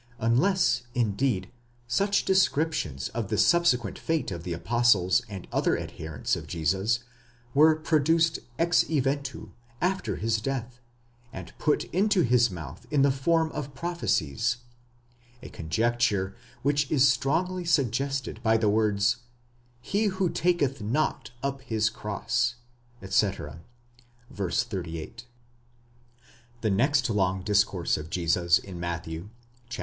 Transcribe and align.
unless, 0.17 0.81
indeed, 0.95 1.51
such 1.85 2.25
descriptions 2.25 3.09
of 3.09 3.27
the 3.27 3.37
subsequent 3.37 3.99
fate 3.99 4.31
of 4.31 4.41
the 4.43 4.51
apostles 4.51 5.21
and 5.29 5.47
other 5.51 5.77
adherents 5.77 6.35
of 6.35 6.47
Jesus 6.47 7.01
were 7.53 7.75
produced 7.75 8.39
ex 8.57 8.83
eventu, 8.85 9.51
after 9.79 10.15
his 10.15 10.41
death, 10.41 10.79
and 11.31 11.55
put 11.59 11.83
into 11.93 12.23
his 12.23 12.49
mouth 12.49 12.87
in 12.89 13.03
the 13.03 13.11
form 13.11 13.51
of 13.51 13.75
prophecies; 13.75 14.57
a 15.43 15.49
conjecture 15.49 16.35
which 16.63 16.89
is 16.89 17.07
strongly 17.07 17.63
suggested 17.63 18.41
by 18.41 18.57
the 18.57 18.69
words, 18.69 19.17
He 19.81 20.05
who 20.05 20.31
taketh 20.31 20.81
not 20.81 21.29
up 21.43 21.61
his 21.61 21.91
cross, 21.91 22.55
etc. 23.03 23.59
(v. 24.31 24.43
38).° 24.45 25.25
The 26.61 26.71
next 26.71 27.07
long 27.07 27.43
discourse 27.43 27.97
of 27.97 28.09
Jesus 28.09 28.57
in 28.57 28.79
Matthew 28.79 29.29
(chap. 29.69 29.79